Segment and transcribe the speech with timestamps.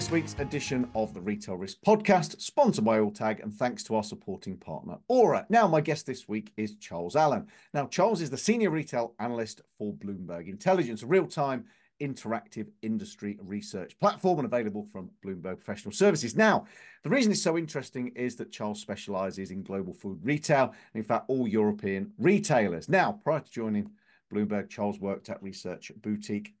[0.00, 4.02] this week's edition of the Retail Risk Podcast, sponsored by Alltag, and thanks to our
[4.02, 5.44] supporting partner, Auror.
[5.50, 7.46] Now, my guest this week is Charles Allen.
[7.74, 11.66] Now, Charles is the senior retail analyst for Bloomberg Intelligence, a real time
[12.00, 16.34] interactive industry research platform and available from Bloomberg Professional Services.
[16.34, 16.64] Now,
[17.02, 21.04] the reason it's so interesting is that Charles specializes in global food retail, and in
[21.04, 22.88] fact, all European retailers.
[22.88, 23.90] Now, prior to joining
[24.32, 26.54] Bloomberg, Charles worked at research boutique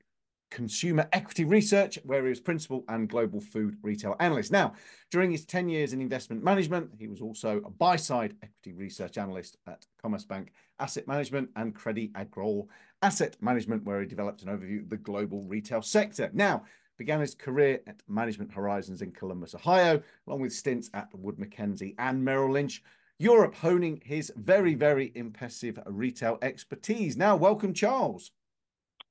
[0.50, 4.50] Consumer Equity Research, where he was principal and global food retail analyst.
[4.50, 4.74] Now,
[5.10, 9.16] during his 10 years in investment management, he was also a buy side equity research
[9.16, 12.68] analyst at Commerzbank Asset Management and Credit Agricole
[13.02, 16.30] Asset Management, where he developed an overview of the global retail sector.
[16.32, 16.64] Now,
[16.98, 21.94] began his career at Management Horizons in Columbus, Ohio, along with stints at Wood Mackenzie
[21.98, 22.82] and Merrill Lynch.
[23.18, 27.16] Europe, honing his very, very impressive retail expertise.
[27.18, 28.32] Now, welcome, Charles.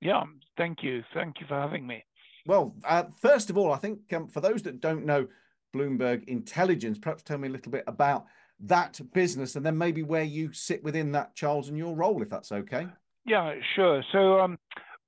[0.01, 0.23] Yeah,
[0.57, 1.03] thank you.
[1.13, 2.03] Thank you for having me.
[2.45, 5.27] Well, uh, first of all, I think um, for those that don't know
[5.75, 8.25] Bloomberg Intelligence, perhaps tell me a little bit about
[8.61, 12.29] that business and then maybe where you sit within that, Charles, and your role, if
[12.29, 12.87] that's okay.
[13.25, 14.03] Yeah, sure.
[14.11, 14.57] So, um,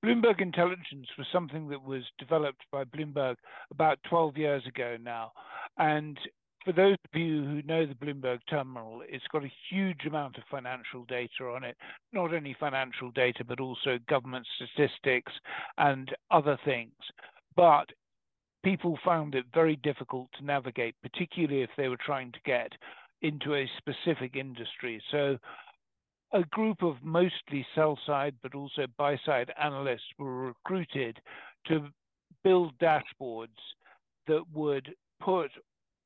[0.04, 3.36] Bloomberg Intelligence was something that was developed by Bloomberg
[3.72, 5.32] about 12 years ago now.
[5.78, 6.18] And
[6.64, 10.44] for those of you who know the Bloomberg terminal, it's got a huge amount of
[10.50, 11.76] financial data on it,
[12.14, 15.32] not only financial data, but also government statistics
[15.78, 16.94] and other things.
[17.56, 17.90] But
[18.64, 22.72] people found it very difficult to navigate, particularly if they were trying to get
[23.22, 25.02] into a specific industry.
[25.12, 25.38] So
[26.34, 31.20] a group of mostly sell side, but also buy side analysts were recruited
[31.68, 31.88] to
[32.44, 33.50] build dashboards
[34.28, 35.52] that would put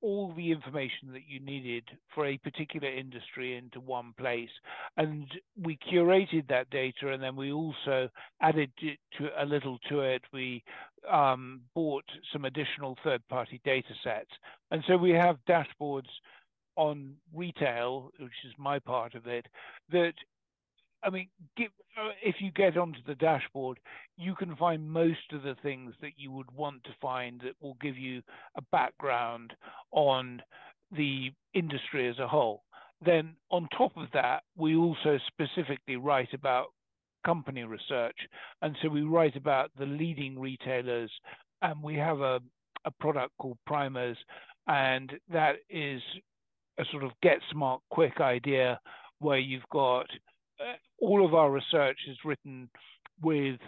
[0.05, 4.51] all the information that you needed for a particular industry into one place.
[4.97, 5.25] And
[5.59, 8.07] we curated that data and then we also
[8.39, 10.21] added to a little to it.
[10.31, 10.63] We
[11.11, 14.29] um, bought some additional third party data sets.
[14.69, 16.13] And so we have dashboards
[16.75, 19.47] on retail, which is my part of it,
[19.91, 20.13] that
[21.05, 23.79] I mean, give, uh, if you get onto the dashboard,
[24.17, 27.77] you can find most of the things that you would want to find that will
[27.79, 28.21] give you
[28.57, 29.53] a background
[29.91, 30.41] on
[30.91, 32.63] the industry as a whole.
[33.05, 36.67] Then, on top of that, we also specifically write about
[37.25, 38.17] company research.
[38.61, 41.11] And so we write about the leading retailers,
[41.61, 42.39] and we have a,
[42.85, 44.17] a product called Primers,
[44.67, 46.01] and that is
[46.79, 48.79] a sort of get smart quick idea
[49.19, 50.07] where you've got
[50.59, 52.69] Uh, all of our research is written
[53.21, 53.59] with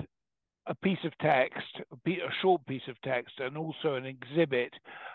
[0.68, 2.12] a piece of text, a,
[2.42, 4.74] short piece of text, and also an exhibit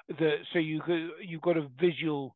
[0.08, 0.80] that so you
[1.22, 2.34] you've got a visual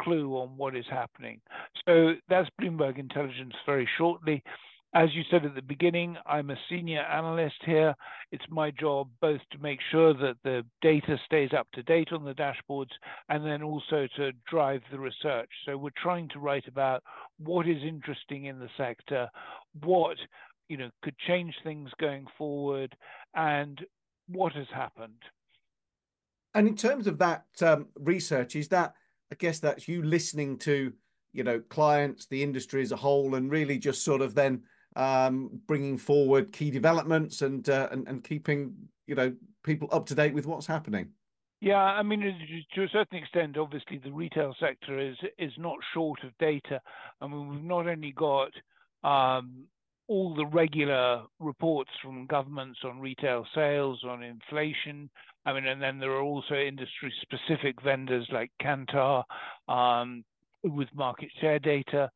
[0.00, 1.40] clue on what is happening.
[1.86, 4.42] So that's Bloomberg Intelligence very shortly.
[4.94, 7.94] As you said at the beginning, I'm a senior analyst here.
[8.32, 12.24] It's my job both to make sure that the data stays up to date on
[12.24, 12.92] the dashboards
[13.28, 15.50] and then also to drive the research.
[15.66, 17.02] So we're trying to write about
[17.38, 19.28] what is interesting in the sector,
[19.84, 20.16] what
[20.70, 22.96] you know could change things going forward,
[23.34, 23.78] and
[24.26, 25.22] what has happened.
[26.54, 28.94] And in terms of that um, research, is that
[29.30, 30.94] I guess that's you listening to
[31.34, 34.62] you know clients, the industry as a whole, and really just sort of then
[34.98, 38.74] um, bringing forward key developments and, uh, and and keeping
[39.06, 41.08] you know people up to date with what's happening.
[41.60, 42.20] Yeah, I mean,
[42.74, 46.80] to a certain extent, obviously, the retail sector is is not short of data.
[47.20, 48.50] I mean, we've not only got
[49.02, 49.64] um,
[50.08, 55.10] all the regular reports from governments on retail sales, on inflation.
[55.46, 59.24] I mean, and then there are also industry-specific vendors like Kantar
[59.68, 60.24] um,
[60.62, 62.10] with market share data.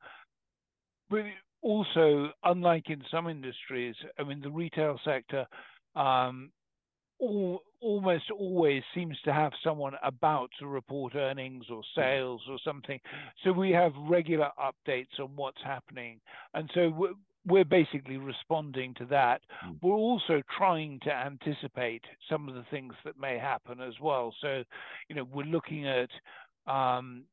[1.09, 1.25] But
[1.63, 5.47] also, unlike in some industries, I mean, the retail sector
[5.95, 6.51] um,
[7.19, 13.01] all, almost always seems to have someone about to report earnings or sales or something.
[13.45, 16.21] So we have regular updates on what's happening.
[16.55, 17.13] And so we're,
[17.47, 19.41] we're basically responding to that.
[19.65, 19.77] Mm.
[19.83, 24.35] We're also trying to anticipate some of the things that may happen as well.
[24.41, 24.65] So,
[25.09, 26.11] you know, we're looking at
[26.67, 27.25] um,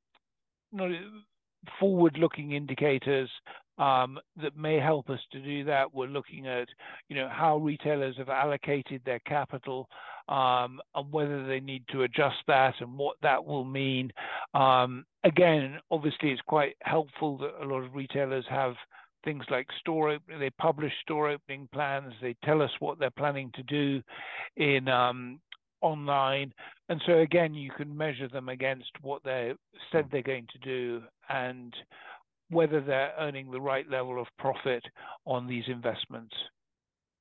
[1.80, 3.30] forward-looking indicators
[3.80, 5.94] um, that may help us to do that.
[5.94, 6.68] We're looking at,
[7.08, 9.90] you know, how retailers have allocated their capital,
[10.28, 14.12] um, and whether they need to adjust that and what that will mean.
[14.54, 18.76] Um, again, obviously, it's quite helpful that a lot of retailers have
[19.24, 20.40] things like store opening.
[20.40, 22.14] They publish store opening plans.
[22.22, 24.02] They tell us what they're planning to do
[24.58, 25.40] in um,
[25.82, 26.54] online.
[26.90, 29.54] And so again, you can measure them against what they
[29.92, 31.74] said they're going to do and
[32.50, 34.84] whether they're earning the right level of profit
[35.26, 36.34] on these investments.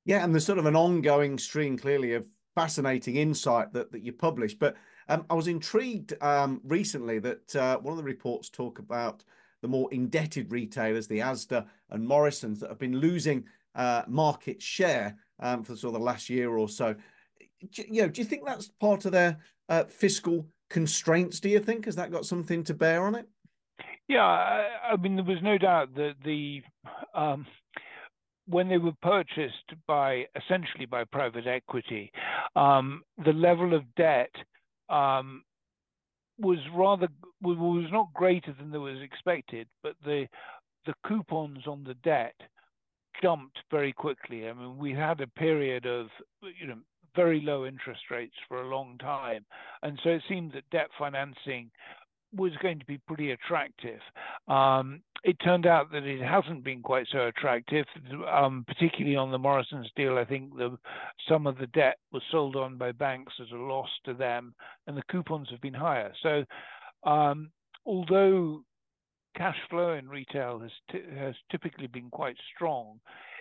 [0.05, 4.13] Yeah, and there's sort of an ongoing stream clearly of fascinating insight that, that you
[4.13, 4.55] publish.
[4.55, 4.75] But
[5.09, 9.23] um, I was intrigued um, recently that uh, one of the reports talk about
[9.63, 13.45] the more indebted retailers, the Asda and Morrison's, that have been losing
[13.75, 16.95] uh, market share um, for sort of the last year or so.
[17.73, 19.39] Do, you know, do you think that's part of their
[19.69, 21.41] uh, fiscal constraints?
[21.41, 23.29] Do you think has that got something to bear on it?
[24.09, 26.63] Yeah, I, I mean, there was no doubt that the
[27.15, 27.47] um,
[28.47, 32.11] when they were purchased by essentially by private equity,
[32.57, 34.31] um, the level of debt
[34.89, 35.43] um,
[36.39, 37.09] was rather
[37.43, 40.27] was not greater than there was expected, but the
[40.87, 42.35] the coupons on the debt
[43.23, 44.49] jumped very quickly.
[44.49, 46.07] I mean, we had a period of
[46.59, 46.79] you know
[47.15, 49.45] very low interest rates for a long time,
[49.83, 51.71] and so it seemed that debt financing
[52.35, 54.01] was going to be pretty attractive.
[54.49, 57.87] Um, it turned out that it hasn't been quite so attractive,
[58.31, 60.17] um, particularly on the Morrison's deal.
[60.17, 60.79] I think the,
[61.29, 64.55] some of the debt was sold on by banks as a loss to them,
[64.87, 66.13] and the coupons have been higher.
[66.23, 66.45] So,
[67.09, 67.51] um,
[67.85, 68.63] although
[69.37, 73.01] cash flow in retail has has typically been quite strong,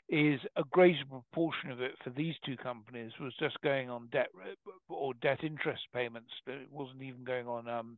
[0.10, 4.30] is a greater proportion of it for these two companies was just going on debt
[4.88, 6.30] or debt interest payments.
[6.48, 7.98] It wasn't even going on um,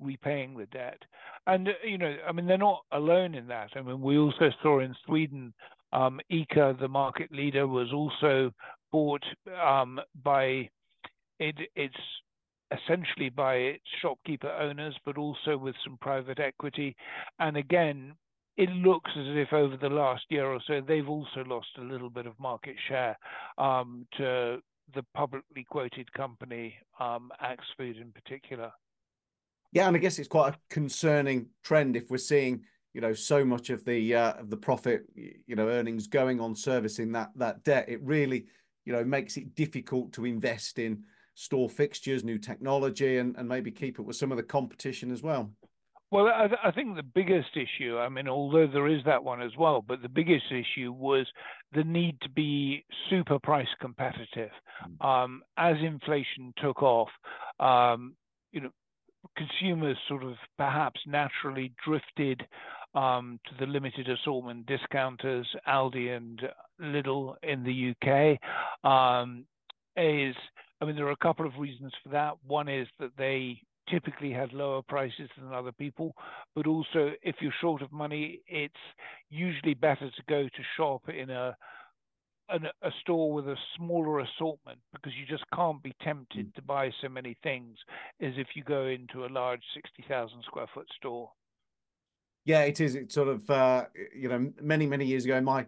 [0.00, 0.98] repaying the debt.
[1.46, 3.70] And, uh, you know, I mean, they're not alone in that.
[3.76, 5.52] I mean, we also saw in Sweden,
[5.92, 8.52] um, ICA, the market leader, was also
[8.92, 9.24] bought
[9.62, 10.68] um, by
[11.40, 11.94] it, it's
[12.70, 16.96] essentially by its shopkeeper owners, but also with some private equity.
[17.38, 18.14] And again,
[18.56, 22.10] it looks as if over the last year or so, they've also lost a little
[22.10, 23.18] bit of market share
[23.58, 24.58] um, to
[24.94, 28.70] the publicly quoted company, um, Axfood in particular.
[29.74, 32.62] Yeah, and I guess it's quite a concerning trend if we're seeing,
[32.94, 36.54] you know, so much of the uh, of the profit, you know, earnings going on
[36.54, 37.86] servicing that that debt.
[37.88, 38.46] It really,
[38.84, 41.02] you know, makes it difficult to invest in
[41.34, 45.24] store fixtures, new technology, and and maybe keep it with some of the competition as
[45.24, 45.50] well.
[46.12, 49.42] Well, I, th- I, think the biggest issue, I mean, although there is that one
[49.42, 51.26] as well, but the biggest issue was
[51.72, 54.50] the need to be super price competitive.
[55.00, 55.04] Mm.
[55.04, 57.08] Um, as inflation took off,
[57.58, 58.14] um,
[58.52, 58.70] you know,
[59.36, 62.46] consumers sort of perhaps naturally drifted
[62.94, 66.40] um, to the limited assortment discounters, Aldi and
[66.80, 68.88] Lidl in the UK.
[68.88, 69.44] Um,
[69.96, 70.34] is
[70.80, 72.34] I mean, there are a couple of reasons for that.
[72.46, 73.60] One is that they
[73.90, 76.14] typically had lower prices than other people,
[76.54, 78.74] but also if you're short of money, it's
[79.30, 81.56] usually better to go to shop in a
[82.48, 86.54] an, a store with a smaller assortment because you just can't be tempted mm.
[86.54, 87.76] to buy so many things
[88.20, 91.30] as if you go into a large 60,000 square foot store.
[92.44, 92.94] Yeah, it is.
[92.94, 95.66] It's sort of, uh, you know, many, many years ago in my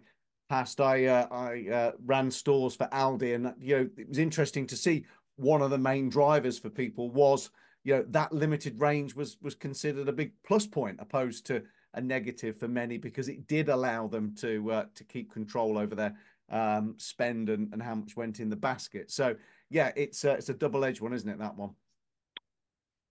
[0.49, 4.67] past, I, uh, I uh, ran stores for Aldi and, you know, it was interesting
[4.67, 5.05] to see
[5.37, 7.49] one of the main drivers for people was,
[7.83, 11.63] you know, that limited range was, was considered a big plus point opposed to
[11.95, 15.95] a negative for many because it did allow them to, uh, to keep control over
[15.95, 16.15] their
[16.49, 19.11] um, spend and, and how much went in the basket.
[19.11, 19.35] So
[19.69, 21.39] yeah, it's a, it's a double edged one, isn't it?
[21.39, 21.71] That one.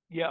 [0.09, 0.31] Yeah.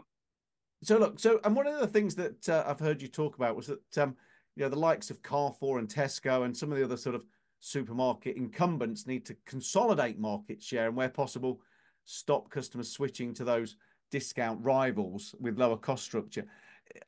[0.84, 3.56] So look, so and one of the things that uh, I've heard you talk about
[3.56, 4.16] was that um,
[4.56, 7.26] you know the likes of Carrefour and Tesco and some of the other sort of
[7.60, 11.62] supermarket incumbents need to consolidate market share and where possible
[12.06, 13.78] stop customers switching to those
[14.12, 16.46] discount rivals with lower cost structure.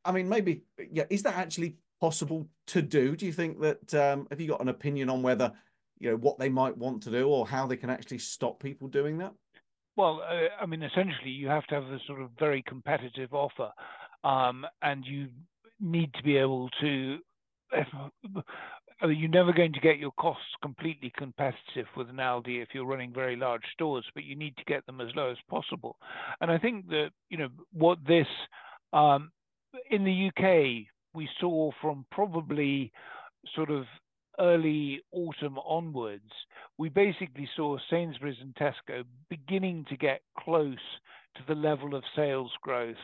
[0.04, 3.16] I mean, maybe yeah, is that actually possible to do?
[3.16, 5.52] Do you think that um, have you got an opinion on whether
[6.00, 8.88] you know what they might want to do or how they can actually stop people
[8.88, 9.34] doing that?
[9.96, 13.72] Well, uh, I mean, essentially, you have to have a sort of very competitive offer,
[14.24, 15.28] um, and you
[15.80, 17.18] need to be able to.
[19.04, 23.14] you're never going to get your costs completely competitive with an Aldi if you're running
[23.14, 25.98] very large stores, but you need to get them as low as possible.
[26.42, 28.28] And I think that you know what this
[28.94, 29.32] um,
[29.90, 32.92] in the UK we saw from probably
[33.56, 33.86] sort of
[34.40, 36.32] early autumn onwards,
[36.78, 40.78] we basically saw Sainsbury's and Tesco beginning to get close
[41.36, 42.98] to the level of sales growth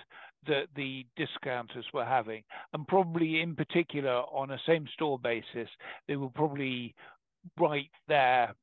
[0.48, 2.44] that the discounters were having.
[2.74, 5.70] And probably in particular on a same store basis,
[6.08, 6.94] they were probably
[7.60, 8.54] right there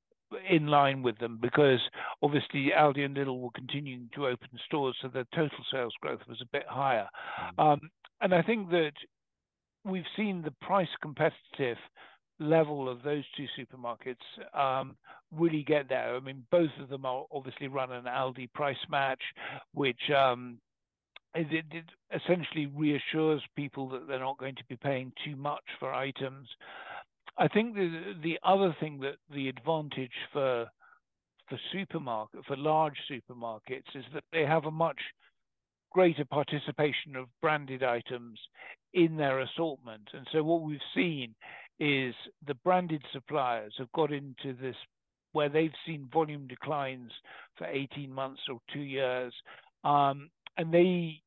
[0.48, 1.80] in line with them because
[2.22, 6.40] obviously Aldi and Lidl were continuing to open stores, so the total sales growth was
[6.40, 7.08] a bit higher.
[7.58, 7.72] Mm.
[7.72, 8.92] Um, and I think that
[9.84, 11.78] we've seen the price competitive
[12.40, 14.16] level of those two supermarkets
[14.58, 14.96] um,
[15.30, 16.16] really get there.
[16.16, 19.22] I mean, both of them are obviously run an Aldi price match,
[19.74, 20.58] which um,
[21.34, 25.92] it, it, essentially reassures people that they're not going to be paying too much for
[25.92, 26.48] items.
[27.38, 30.66] I think the the other thing that the advantage for
[31.48, 34.98] for supermarket for large supermarkets is that they have a much
[35.92, 38.38] greater participation of branded items
[38.94, 40.08] in their assortment.
[40.12, 41.34] And so what we've seen
[41.80, 42.14] is
[42.46, 44.76] the branded suppliers have got into this
[45.32, 47.10] where they've seen volume declines
[47.56, 49.32] for 18 months or two years,
[49.84, 51.20] um, and they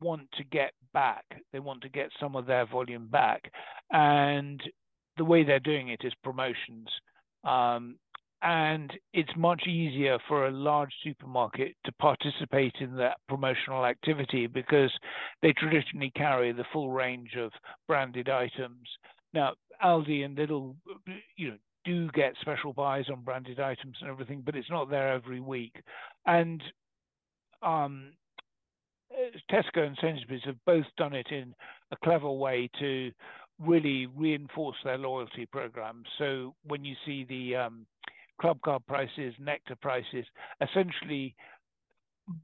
[0.00, 1.24] want to get back.
[1.52, 3.50] They want to get some of their volume back,
[3.90, 4.62] and
[5.16, 6.88] the way they're doing it is promotions.
[7.44, 7.96] Um,
[8.42, 14.90] and it's much easier for a large supermarket to participate in that promotional activity because
[15.42, 17.52] they traditionally carry the full range of
[17.86, 18.88] branded items.
[19.32, 20.74] Now, Aldi and Lidl,
[21.36, 25.12] you know, do get special buys on branded items and everything, but it's not there
[25.12, 25.74] every week.
[26.26, 26.62] And
[27.62, 28.12] um,
[29.50, 31.54] Tesco and Sainsbury's have both done it in
[31.90, 33.10] a clever way to
[33.58, 36.06] really reinforce their loyalty programs.
[36.18, 37.86] So when you see the um,
[38.40, 40.24] Clubcard prices, Nectar prices,
[40.60, 41.34] essentially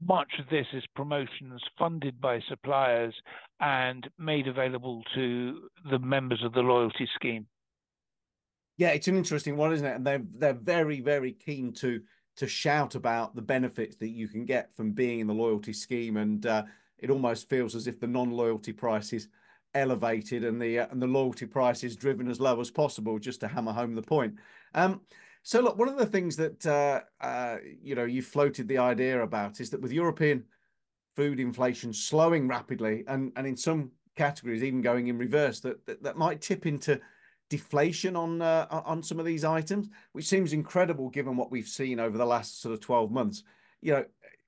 [0.05, 3.13] much of this is promotions funded by suppliers
[3.59, 7.47] and made available to the members of the loyalty scheme.
[8.77, 9.95] Yeah, it's an interesting one, isn't it?
[9.95, 12.01] And they're they're very very keen to
[12.37, 16.15] to shout about the benefits that you can get from being in the loyalty scheme,
[16.17, 16.63] and uh,
[16.97, 19.27] it almost feels as if the non-loyalty price is
[19.75, 23.41] elevated and the uh, and the loyalty price is driven as low as possible, just
[23.41, 24.35] to hammer home the point.
[24.73, 25.01] Um,
[25.43, 29.21] so look, one of the things that uh, uh, you know you floated the idea
[29.21, 30.43] about is that with European
[31.15, 36.03] food inflation slowing rapidly and and in some categories even going in reverse, that that,
[36.03, 36.99] that might tip into
[37.49, 41.99] deflation on uh, on some of these items, which seems incredible given what we've seen
[41.99, 43.43] over the last sort of 12 months.
[43.81, 44.05] You know,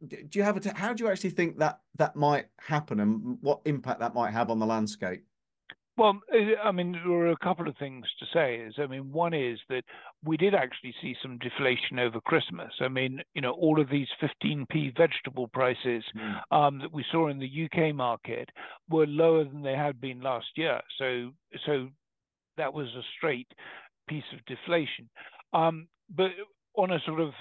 [0.08, 3.62] do you have a how do you actually think that that might happen and what
[3.66, 5.26] impact that might have on the landscape?
[5.98, 8.56] Well, uh, I mean, there are a couple of things to say.
[8.56, 9.84] Is I mean, one is that
[10.24, 12.72] we did actually see some deflation over Christmas.
[12.80, 16.42] I mean, you know, all of these 15p vegetable prices mm.
[16.52, 18.50] um, that we saw in the UK market
[18.90, 20.80] were lower than they had been last year.
[20.98, 21.32] So,
[21.66, 21.90] so
[22.58, 23.48] that was a straight
[24.08, 25.10] piece of deflation.
[25.54, 26.32] Um, but
[26.76, 27.32] on a sort of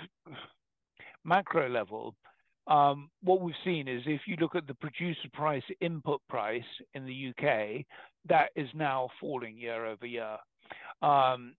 [1.24, 2.14] macro level,
[2.66, 6.62] um, what we've seen is if you look at the producer price input price
[6.94, 7.84] in the UK,
[8.28, 10.36] that is now falling year over year.
[11.02, 11.54] Um,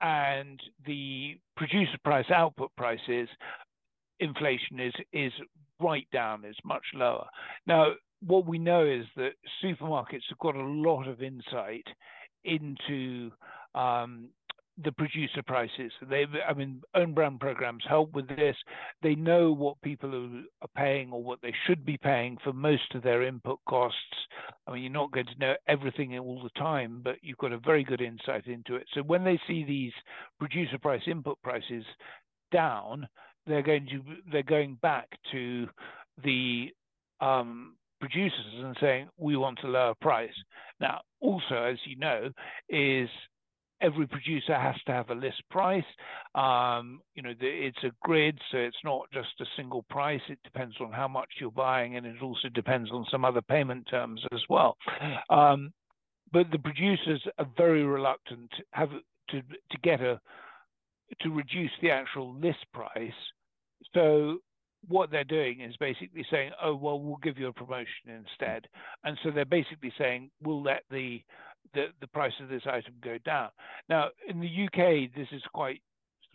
[0.00, 3.28] and the producer price output prices
[4.20, 5.32] inflation is is
[5.80, 7.26] right down is much lower
[7.66, 7.92] now
[8.26, 9.32] what we know is that
[9.62, 11.86] supermarkets have got a lot of insight
[12.44, 13.30] into
[13.74, 14.28] um,
[14.82, 15.92] the producer prices.
[16.08, 18.56] They, I mean, own brand programs help with this.
[19.02, 20.14] They know what people
[20.62, 23.98] are paying or what they should be paying for most of their input costs.
[24.66, 27.58] I mean, you're not going to know everything all the time, but you've got a
[27.58, 28.86] very good insight into it.
[28.94, 29.92] So when they see these
[30.38, 31.84] producer price input prices
[32.50, 33.06] down,
[33.46, 34.02] they're going to
[34.32, 35.68] they're going back to
[36.24, 36.68] the
[37.20, 40.32] um, producers and saying we want a lower price.
[40.80, 42.30] Now, also, as you know,
[42.68, 43.08] is
[43.80, 45.84] every producer has to have a list price.
[46.34, 50.20] Um, you know, the, it's a grid, so it's not just a single price.
[50.28, 53.86] It depends on how much you're buying, and it also depends on some other payment
[53.90, 54.76] terms as well.
[55.30, 55.72] Um,
[56.32, 58.90] but the producers are very reluctant to have
[59.30, 60.20] to to get a
[61.20, 63.12] to reduce the actual list price.
[63.94, 64.38] So
[64.88, 68.66] what they're doing is basically saying, "Oh, well, we'll give you a promotion instead,"
[69.04, 71.22] and so they're basically saying, "We'll let the
[71.74, 73.50] the, the price of this item go down."
[73.88, 75.82] Now, in the UK, this is quite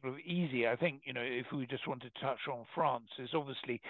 [0.02, 0.68] sort of easy.
[0.68, 3.82] I think you know if we just want to touch on France, is obviously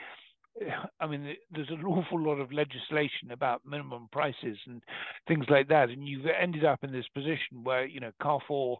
[0.99, 4.81] I mean, there's an awful lot of legislation about minimum prices and
[5.27, 8.79] things like that, and you've ended up in this position where you know Carrefour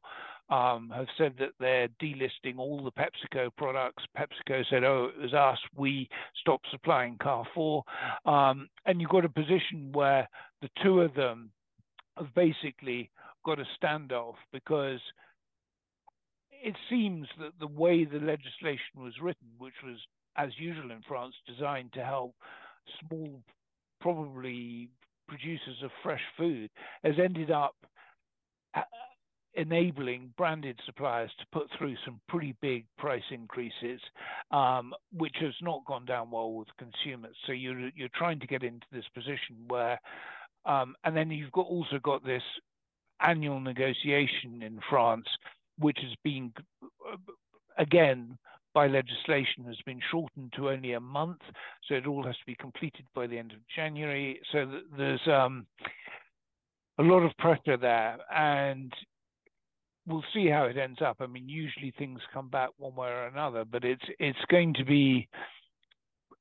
[0.50, 4.04] um, have said that they're delisting all the PepsiCo products.
[4.18, 5.60] PepsiCo said, "Oh, it was us.
[5.76, 6.10] We
[6.42, 7.84] stopped supplying Carrefour,"
[8.26, 10.28] um, and you've got a position where
[10.62, 11.52] the two of them
[12.20, 13.10] have basically
[13.46, 15.00] got a standoff because
[16.52, 19.98] it seems that the way the legislation was written, which was
[20.38, 22.36] as usual in France, designed to help
[23.08, 23.42] small,
[24.02, 24.90] probably
[25.28, 26.70] producers of fresh food,
[27.04, 27.76] has ended up
[28.76, 28.82] uh,
[29.56, 34.00] enabling branded suppliers to put through some pretty big price increases,
[34.52, 37.36] um, which has not gone down well with consumers.
[37.46, 40.00] So you're you're trying to get into this position where,
[40.66, 42.44] um, and then you've got also got this
[43.22, 45.28] annual negotiation in France,
[45.78, 47.18] which has been uh,
[47.78, 48.38] again
[48.74, 51.42] by legislation has been shortened to only a month,
[51.88, 54.40] so it all has to be completed by the end of January.
[54.52, 55.66] So there's um,
[57.00, 58.94] a lot of pressure there, and
[60.06, 61.18] we'll see how it ends up.
[61.20, 64.86] I mean, usually things come back one way or another, but it's it's going to
[64.86, 65.28] be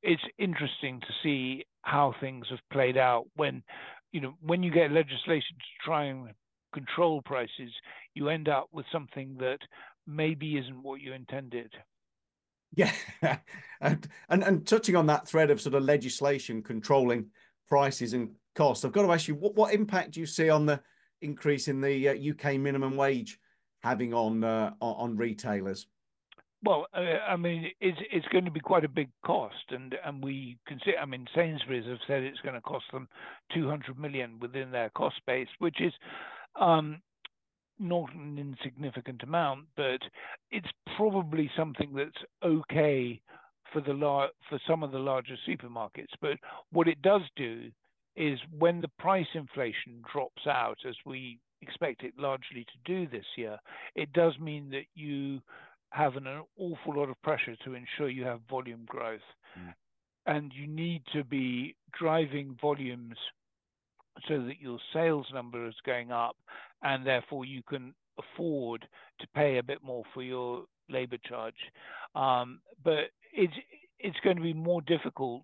[0.02, 3.62] it's interesting to see how things have played out when
[4.12, 6.28] you know when you get legislation to try and
[6.72, 7.72] control prices,
[8.14, 9.58] you end up with something that
[10.06, 11.72] maybe isn't what you intended.
[12.74, 12.92] Yeah,
[13.80, 17.26] and, and and touching on that thread of sort of legislation controlling
[17.68, 20.66] prices and costs, I've got to ask you what what impact do you see on
[20.66, 20.80] the
[21.20, 23.38] increase in the uh, UK minimum wage
[23.82, 25.86] having on uh, on retailers?
[26.64, 30.22] Well, uh, I mean, it's it's going to be quite a big cost, and and
[30.22, 30.98] we consider.
[30.98, 33.08] I mean, Sainsbury's have said it's going to cost them
[33.54, 35.92] 200 million within their cost base, which is
[36.60, 37.00] um,
[37.78, 40.00] not an insignificant amount, but
[40.50, 43.20] it's probably something that's okay
[43.72, 46.12] for the lar- for some of the larger supermarkets.
[46.20, 46.38] But
[46.72, 47.70] what it does do
[48.16, 53.26] is when the price inflation drops out, as we expect it largely to do this
[53.36, 53.58] year,
[53.94, 55.40] it does mean that you
[55.90, 56.26] have an,
[56.58, 59.20] awful lot of pressure to ensure you have volume growth.
[59.58, 59.74] Mm.
[60.26, 63.16] And you need to be driving volumes
[64.26, 66.36] so that your sales number is going up
[66.82, 68.86] and therefore you can afford
[69.20, 71.54] to pay a bit more for your labor charge.
[72.14, 73.54] Um, but it's
[74.00, 75.42] it's going to be more difficult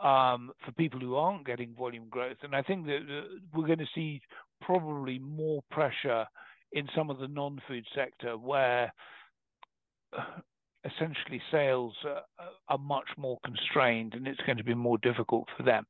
[0.00, 3.22] um, for people who aren't getting volume growth, and I think that uh,
[3.52, 4.20] we're going to see
[4.60, 6.26] probably more pressure
[6.72, 8.92] in some of the non-food sector where
[11.00, 12.20] essentially sales uh,
[12.68, 15.86] are much more constrained and it's going to be more difficult for them.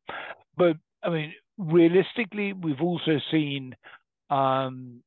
[0.56, 3.74] But I mean, realistically, we've also seen,
[4.28, 5.02] um,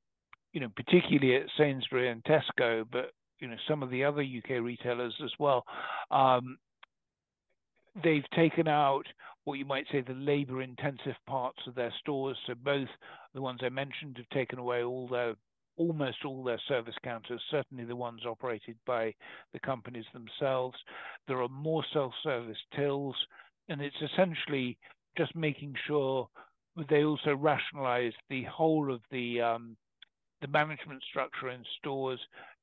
[0.51, 4.61] you know, particularly at Sainsbury and Tesco, but you know, some of the other UK
[4.61, 5.65] retailers as well.
[6.11, 6.57] Um,
[8.03, 9.05] they've taken out
[9.43, 12.37] what you might say the labor-intensive parts of their stores.
[12.47, 12.87] So both
[13.33, 15.35] the ones I mentioned have taken away all their
[15.77, 19.13] almost all their service counters, certainly the ones operated by
[19.53, 20.77] the companies themselves.
[21.27, 23.15] There are more self-service tills,
[23.69, 24.77] and it's essentially
[25.17, 26.27] just making sure
[26.89, 29.77] they also rationalize the whole of the um,
[30.41, 32.19] the management structure in stores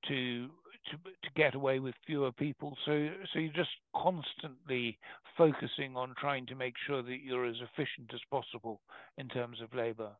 [0.09, 0.49] to
[0.91, 2.77] to to get away with fewer people.
[2.85, 4.99] So so you're just constantly
[5.37, 8.81] focusing on trying to make sure that you're as efficient as possible
[9.17, 10.11] in terms of labour.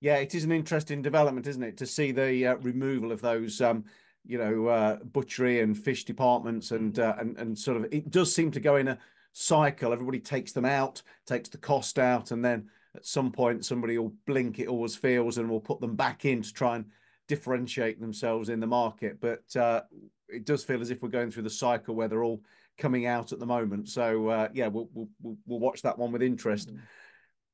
[0.00, 3.60] Yeah, it is an interesting development, isn't it, to see the uh, removal of those,
[3.60, 3.84] um,
[4.24, 8.32] you know, uh, butchery and fish departments, and uh, and and sort of it does
[8.32, 8.98] seem to go in a
[9.32, 9.92] cycle.
[9.92, 14.14] Everybody takes them out, takes the cost out, and then at some point somebody will
[14.26, 14.60] blink.
[14.60, 16.84] It always feels, and will put them back in to try and
[17.26, 19.20] differentiate themselves in the market.
[19.20, 19.82] But uh,
[20.28, 22.42] it does feel as if we're going through the cycle where they're all
[22.78, 23.88] coming out at the moment.
[23.88, 26.72] So uh, yeah, we'll, we'll we'll watch that one with interest.
[26.72, 26.80] Mm.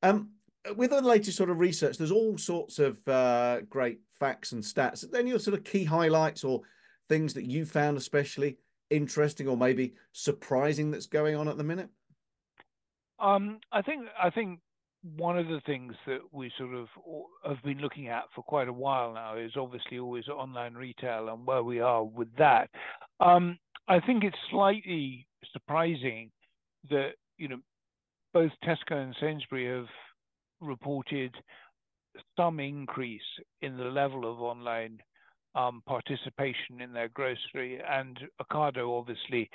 [0.02, 0.30] Um,
[0.76, 5.04] with the latest sort of research, there's all sorts of uh, great facts and stats.
[5.14, 6.62] Any sort of key highlights or
[7.08, 8.58] things that you found especially
[8.90, 11.88] interesting or maybe surprising that's going on at the minute?
[13.18, 14.60] Um, I think I think
[15.16, 16.88] one of the things that we sort of
[17.46, 21.46] have been looking at for quite a while now is obviously always online retail and
[21.46, 22.70] where we are with that.
[23.20, 26.30] Um, I think it's slightly surprising
[26.90, 27.58] that you know
[28.32, 29.86] both Tesco and Sainsbury have
[30.60, 31.34] reported
[32.36, 33.20] some increase
[33.62, 35.00] in the level of online
[35.54, 39.50] um, participation in their grocery, and Ocado obviously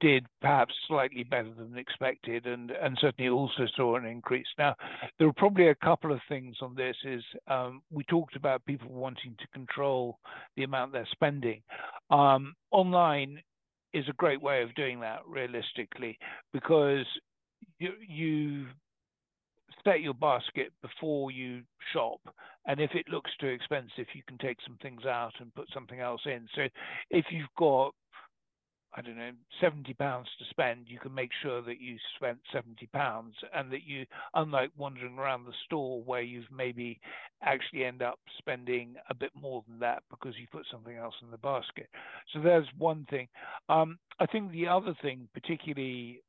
[0.00, 4.46] did perhaps slightly better than expected and, and certainly also saw an increase.
[4.58, 4.74] Now,
[5.18, 8.90] there are probably a couple of things on this is um, we talked about people
[8.90, 10.18] wanting to control
[10.56, 11.62] the amount they're spending.
[12.10, 13.42] Um, online
[13.92, 16.18] is a great way of doing that realistically
[16.52, 17.04] because
[17.78, 18.66] you, you
[19.84, 21.62] set your basket before you
[21.92, 22.20] shop.
[22.66, 26.00] And if it looks too expensive, you can take some things out and put something
[26.00, 26.46] else in.
[26.54, 26.62] So
[27.10, 27.94] if you've got,
[28.94, 32.88] I don't know, 70 pounds to spend, you can make sure that you spent 70
[32.92, 37.00] pounds and that you, unlike wandering around the store where you've maybe
[37.42, 41.30] actually end up spending a bit more than that because you put something else in
[41.30, 41.88] the basket.
[42.32, 43.28] So there's one thing.
[43.68, 46.20] Um, I think the other thing, particularly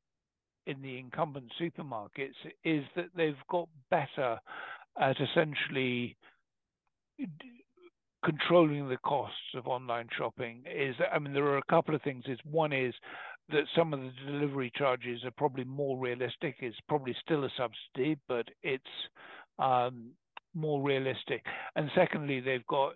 [0.66, 4.38] in the incumbent supermarkets is that they've got better
[5.00, 6.16] at essentially
[8.24, 12.24] controlling the costs of online shopping is i mean there are a couple of things.
[12.26, 12.94] Is one is
[13.48, 16.56] that some of the delivery charges are probably more realistic.
[16.60, 18.84] It's probably still a subsidy but it's
[19.58, 20.10] um,
[20.54, 21.44] more realistic.
[21.76, 22.94] And secondly they've got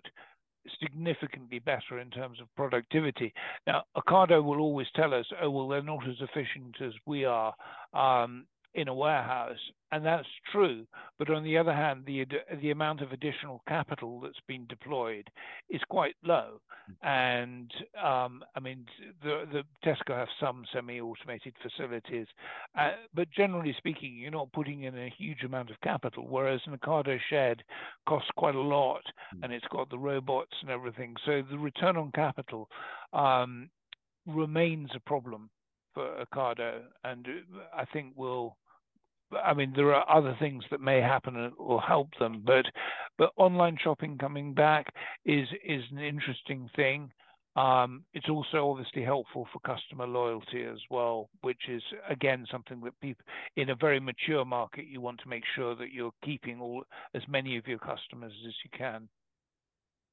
[0.81, 3.33] significantly better in terms of productivity.
[3.65, 7.53] Now, Ocado will always tell us, oh, well, they're not as efficient as we are.
[7.93, 8.45] Um,
[8.77, 9.57] in a warehouse,
[9.91, 10.85] and that's true.
[11.17, 12.25] But on the other hand, the
[12.61, 15.27] the amount of additional capital that's been deployed
[15.69, 16.61] is quite low.
[17.03, 17.69] And
[18.01, 18.85] um, I mean,
[19.21, 22.27] the, the Tesco have some semi-automated facilities,
[22.79, 26.25] uh, but generally speaking, you're not putting in a huge amount of capital.
[26.29, 27.63] Whereas an Ocado shed
[28.07, 29.01] costs quite a lot,
[29.35, 29.43] mm.
[29.43, 31.15] and it's got the robots and everything.
[31.25, 32.69] So the return on capital
[33.11, 33.69] um,
[34.25, 35.49] remains a problem
[35.93, 37.27] for Ocado, and
[37.75, 38.55] I think will
[39.31, 42.65] I mean, there are other things that may happen that will help them, but
[43.17, 44.87] but online shopping coming back
[45.25, 47.11] is is an interesting thing.
[47.55, 52.99] Um, it's also obviously helpful for customer loyalty as well, which is again something that
[53.01, 56.83] people in a very mature market you want to make sure that you're keeping all
[57.15, 59.09] as many of your customers as you can.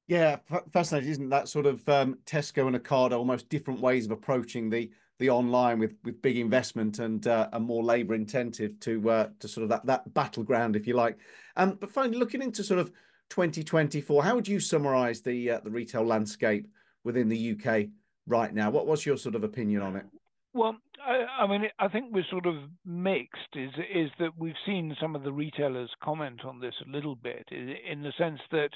[0.07, 0.37] Yeah,
[0.71, 4.91] fascinating, isn't that sort of um, Tesco and Ocado almost different ways of approaching the
[5.19, 9.47] the online with with big investment and uh, and more labour intensive to uh, to
[9.47, 11.17] sort of that that battleground, if you like.
[11.55, 12.91] Um, but finally, looking into sort of
[13.29, 16.67] 2024, how would you summarise the uh, the retail landscape
[17.03, 17.87] within the UK
[18.27, 18.69] right now?
[18.69, 20.05] What was your sort of opinion on it?
[20.53, 23.55] Well, I, I, mean, I think we're sort of mixed.
[23.55, 27.47] Is is that we've seen some of the retailers comment on this a little bit,
[27.51, 28.69] in the sense that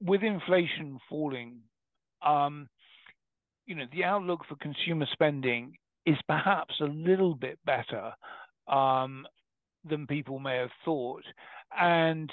[0.00, 1.58] with inflation falling,
[2.26, 2.68] um,
[3.66, 8.12] you know, the outlook for consumer spending is perhaps a little bit better
[8.68, 9.26] um,
[9.88, 11.24] than people may have thought.
[11.78, 12.30] And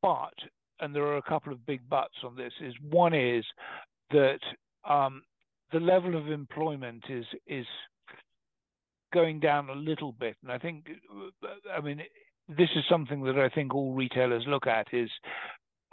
[0.00, 0.34] but,
[0.80, 3.44] and there are a couple of big buts on this, is one is
[4.10, 4.40] that
[4.88, 5.22] um,
[5.72, 7.66] the level of employment is is
[9.12, 10.36] going down a little bit.
[10.42, 10.86] And I think,
[11.74, 12.00] I mean,
[12.48, 15.10] this is something that I think all retailers look at is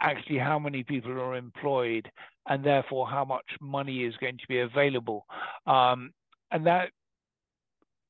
[0.00, 2.10] actually how many people are employed
[2.48, 5.26] and therefore how much money is going to be available.
[5.66, 6.12] Um,
[6.50, 6.90] and that,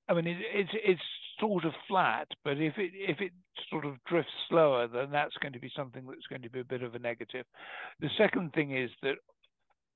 [0.09, 1.03] I mean, it, it's it's
[1.38, 3.33] sort of flat, but if it if it
[3.70, 6.64] sort of drifts slower, then that's going to be something that's going to be a
[6.64, 7.46] bit of a negative.
[8.00, 9.16] The second thing is that,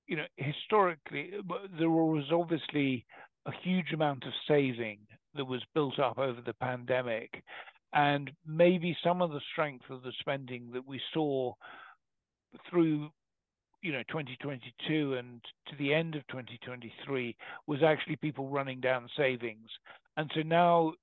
[0.07, 1.33] you know, historically
[1.79, 3.05] there was obviously
[3.47, 4.99] a huge amount of saving
[5.35, 7.43] that was built up over the pandemic,
[7.93, 11.53] and maybe some of the strength of the spending that we saw
[12.69, 13.11] through
[13.83, 17.37] you know 2022 and to the end of 2023
[17.67, 19.69] was actually people running down savings.
[20.17, 20.95] And so now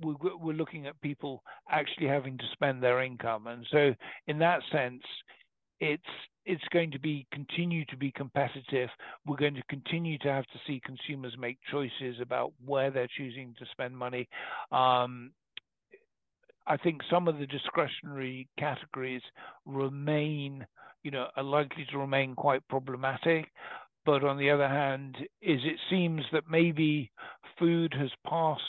[0.00, 3.48] we're looking at people actually having to spend their income.
[3.48, 3.94] And so
[4.28, 5.02] in that sense
[5.80, 6.02] it's
[6.44, 8.88] it's going to be continue to be competitive.
[9.26, 13.54] We're going to continue to have to see consumers make choices about where they're choosing
[13.58, 14.28] to spend money.
[14.72, 15.32] Um,
[16.66, 19.22] I think some of the discretionary categories
[19.66, 20.66] remain
[21.02, 23.46] you know, are likely to remain quite problematic.
[24.04, 27.10] But on the other hand, is it seems that maybe
[27.58, 28.62] food has passed,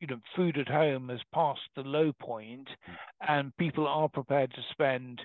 [0.00, 2.68] you know, food at home has passed the low point,
[3.26, 5.20] and people are prepared to spend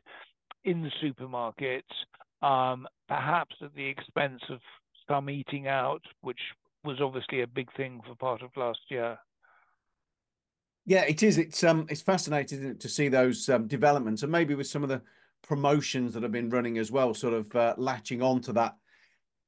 [0.65, 1.81] in the supermarkets,
[2.41, 4.59] um, perhaps at the expense of
[5.07, 6.39] some eating out, which
[6.83, 9.17] was obviously a big thing for part of last year.
[10.85, 11.37] Yeah, it is.
[11.37, 15.01] It's um, it's fascinating to see those um, developments, and maybe with some of the
[15.41, 18.75] promotions that have been running as well, sort of uh, latching on to that,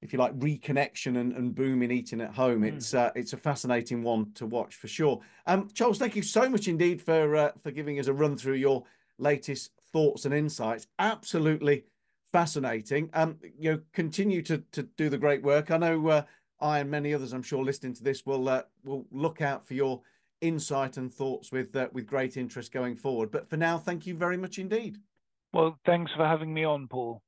[0.01, 2.61] if you like, reconnection and, and booming eating at home.
[2.61, 2.73] Mm.
[2.73, 5.19] It's uh, it's a fascinating one to watch for sure.
[5.45, 8.55] Um, Charles, thank you so much indeed for uh, for giving us a run through
[8.55, 8.83] your
[9.17, 10.87] latest thoughts and insights.
[10.99, 11.85] Absolutely
[12.31, 13.09] fascinating.
[13.13, 15.71] Um, you know, continue to to do the great work.
[15.71, 16.23] I know uh,
[16.59, 19.73] I and many others, I'm sure, listening to this will uh, will look out for
[19.73, 20.01] your
[20.41, 23.31] insight and thoughts with uh, with great interest going forward.
[23.31, 24.97] But for now, thank you very much indeed.
[25.53, 27.21] Well, thanks for having me on, Paul.